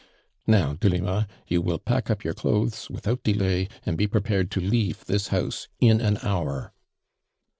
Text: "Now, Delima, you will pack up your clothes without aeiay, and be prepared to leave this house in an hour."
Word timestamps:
"Now, 0.47 0.73
Delima, 0.73 1.27
you 1.47 1.61
will 1.61 1.77
pack 1.77 2.09
up 2.09 2.23
your 2.23 2.33
clothes 2.33 2.89
without 2.89 3.21
aeiay, 3.21 3.69
and 3.85 3.95
be 3.99 4.07
prepared 4.07 4.49
to 4.49 4.59
leave 4.59 5.05
this 5.05 5.27
house 5.27 5.67
in 5.79 6.01
an 6.01 6.17
hour." 6.23 6.73